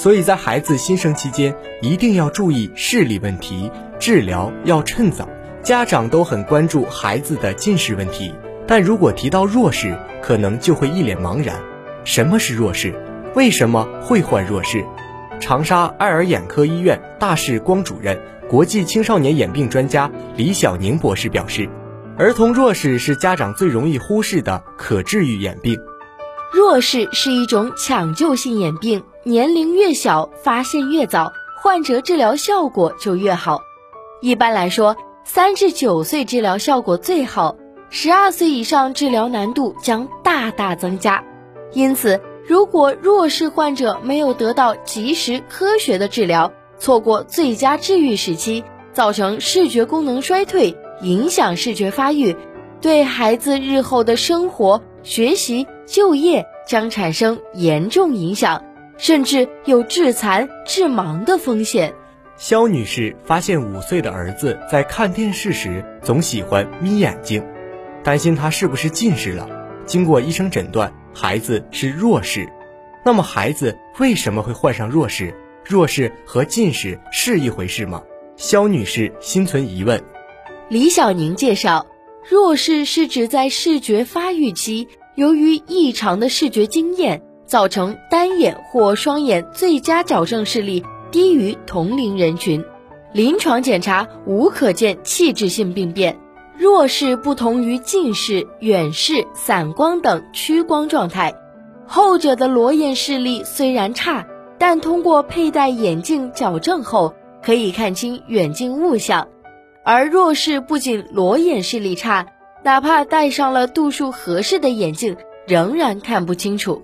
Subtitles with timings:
[0.00, 5.28] 所以在孩子新生期间，一定要注意视力问题，治疗要趁早。
[5.62, 8.34] 家长都很关注孩子的近视问题，
[8.66, 11.54] 但如果提到弱视，可能就会一脸茫然。
[12.02, 12.94] 什么是弱视？
[13.34, 14.82] 为什么会患弱视？
[15.38, 21.68] 长沙爱尔眼科医院大视光主任、国际青少年眼病专家李小宁博士表示，
[22.16, 25.78] 儿童弱视是家长最容易忽视的可治愈眼病。
[26.52, 29.02] 弱视是一种抢救性眼病。
[29.22, 31.32] 年龄越小，发现越早，
[31.62, 33.60] 患者治疗效果就越好。
[34.22, 37.56] 一般来说，三至九岁治疗效果最好，
[37.90, 41.22] 十二岁以上治疗难度将大大增加。
[41.72, 52.34] 因此，如果弱视患者没有得到及时科学的治疗，错过最佳治愈时期，造成视觉功能衰退，影响视觉发育，
[52.80, 58.64] 对孩子日后的生活、学习、就业将产生严重影响。
[58.96, 61.94] 甚至有致残、致盲的风险。
[62.36, 67.42] 肖女士发现五岁的儿子在看电视时总喜欢眯眼睛，
[68.04, 69.48] 担心他是不是近视了。
[69.86, 72.46] 经过医生诊断，孩子是弱视。
[73.02, 75.34] 那么，孩子为什么会患上弱视？
[75.64, 78.02] 弱视和近视是一回事吗？
[78.36, 79.98] 肖女士心存疑问。
[80.68, 81.86] 李小宁介绍，
[82.28, 84.88] 弱视是指在视觉发育期，
[85.20, 87.20] 由于异常的视觉经验。
[87.50, 92.64] 造成单眼或双眼最佳矫正视力低于同龄人群，
[93.12, 96.16] 临床检查无可见器质性病变。
[96.56, 101.34] 弱视不同于近视、远视、散光等屈光状态，
[101.88, 104.24] 后者的裸眼视力虽然差，
[104.56, 109.26] 但通过佩戴眼镜矫正后可以看清远近物象；
[109.84, 112.26] 而弱视不仅裸眼视力差，
[112.62, 115.16] 哪怕戴上了度数合适的眼镜，
[115.46, 116.82] 仍然看不清楚。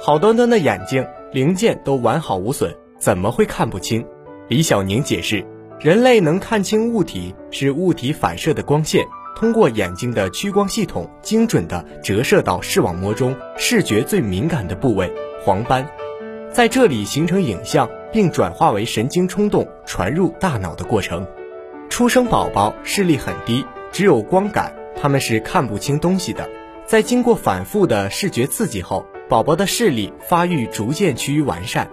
[0.00, 4.06] 好端端的眼睛，零件都完好无损，怎么会看不清？
[4.48, 5.44] 李小宁解释，
[5.80, 9.04] 人类能看清物体，是物体反射的光线
[9.34, 15.12] 通过眼睛的屈光系统，精准地折射到视网膜中视觉最敏感的部位
[15.44, 15.84] 黄斑，
[16.52, 21.26] 在这里形成影像，并转化为神经冲动传入大脑的过程。
[21.88, 26.48] 出生宝宝视力很低，只有光感，他们是看不清东西的。
[26.86, 29.04] 在经过反复的视觉刺激后。
[29.28, 31.88] 宝宝的视力发育逐渐趋于完善，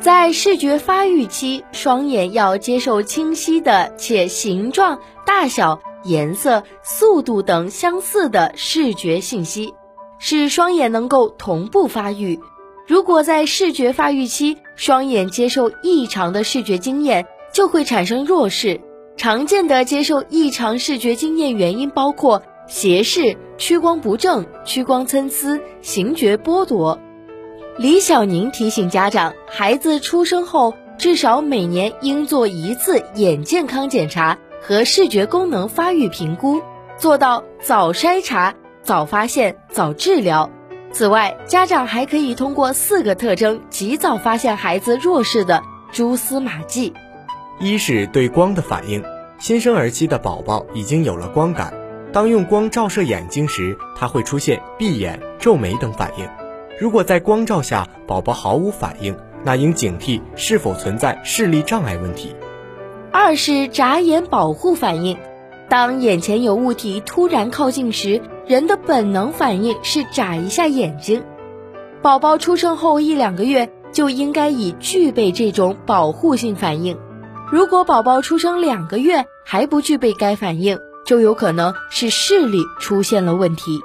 [0.00, 9.74] 在视觉发育期，双眼要接受清晰的且形状、大小、颜色、速度等相似的视觉信息，
[10.18, 12.40] 使双眼能够同步发育。
[12.86, 18.80] 如果在视觉发育期，双眼接受异常的视觉经验，就会产生弱视。
[19.16, 22.42] 常见的接受异常视觉经验原因包括。
[22.68, 26.98] 斜视、屈光不正、屈光参差、形觉剥夺。
[27.76, 36.62] 李小宁提醒家长，孩子出生后至少每年应做一次眼健康检查和视觉功能发育评估，
[36.96, 40.48] 做到早筛查、早发现、早治疗。
[40.92, 46.94] 此外，家长还可以通过四个特征及早发现孩子弱视的蛛丝马迹：
[47.64, 49.00] 一是对光的反应，
[49.38, 51.72] 新生儿期的宝宝已经有了光感。
[52.12, 56.28] 当用光照射眼睛时，它会出现闭眼、皱眉等反应。
[56.80, 62.34] 如果在光照下宝宝毫无反应，那应警惕是否存在视力障碍问题。
[63.12, 65.16] 二是眨眼保护反应，
[65.68, 71.22] 当眼前有物体突然靠近时，人的本能反应是眨一下眼睛。
[72.02, 76.98] 宝宝出生后一两个月就应该已具备这种保护性反应。
[77.52, 83.78] 如果宝宝出生两个月还不具备该反应，就有可能是视力出现了问题。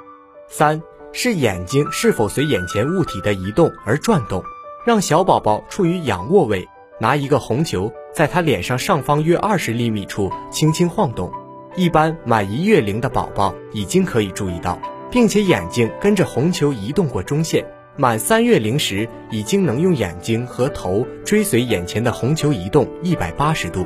[0.48, 0.82] 三
[1.12, 4.42] 是眼睛是否随眼前物体的移动而转动，
[4.86, 6.66] 让小宝宝处于仰卧位，
[6.98, 11.30] 拿一个红球在他脸上上方约二十厘米处轻轻晃动。
[11.76, 14.78] 一般满一月龄的宝宝已经可以注意到，
[15.10, 17.66] 并且眼睛跟着红球移动过中线。
[18.00, 23.84] 满三月龄时，已经能用眼睛和头追随眼前的红球移动一百八十度。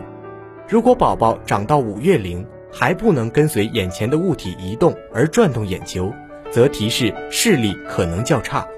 [0.68, 6.12] 如果宝宝长到五月龄，还不能跟随眼前的物体移动而转动眼球，
[6.50, 8.68] 则提示视力可能较差。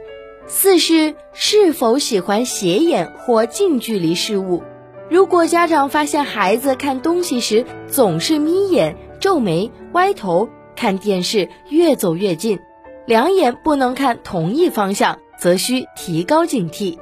[0.46, 4.62] 四是是否喜欢斜眼或近距离视物。
[5.10, 12.60] 如果家长发现孩子看东西时总是眯眼、皱眉、歪头，看电视越走越近，
[13.04, 16.98] 两眼不能看同一方向，则需提高警惕。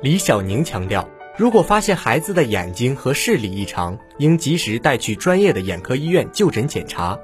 [0.00, 7.18] 李小宁强调，如果发现孩子的眼睛和视力异常，应及时带去专业的眼科医院就诊检查。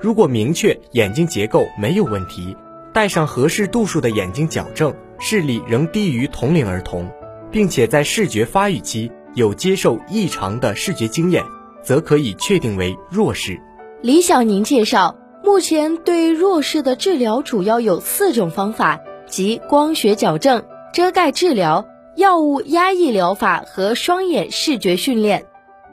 [0.00, 2.56] 如果明确眼睛结构没有问题，
[2.92, 7.10] 戴上合适度数的眼睛矫正，视力仍低于同龄儿童，
[7.50, 9.10] 并且在视觉发育期。
[9.34, 11.42] 有接受异常的视觉经验，
[11.82, 13.60] 则可以确定为弱视。
[14.00, 19.00] 李小宁介绍，目前对弱视的治疗主要有四种方法，
[19.34, 21.84] 及光学矫正、遮盖治疗、
[22.14, 25.46] 药物压抑疗法和双眼视觉训练。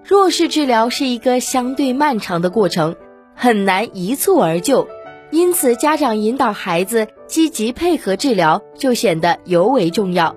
[0.03, 2.95] 弱视治疗是一个相对漫长的过程，
[3.35, 4.87] 很难一蹴而就，
[5.31, 10.35] 因此家长引导孩子积极配合治疗就显得尤为重要。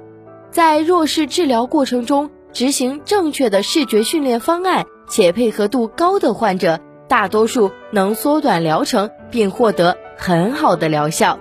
[0.51, 11.39] 在弱视治疗过程中，执行正确的视觉训练方案且配合度高的患者，大多数能缩短疗程并获得很好的疗效。